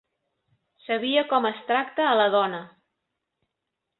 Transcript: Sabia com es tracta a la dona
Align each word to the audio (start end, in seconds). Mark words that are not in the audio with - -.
Sabia 0.85 1.23
com 1.33 1.47
es 1.51 1.59
tracta 1.69 2.07
a 2.13 2.17
la 2.21 2.27
dona 2.39 2.63